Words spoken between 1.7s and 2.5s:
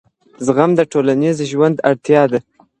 اړتیا ده.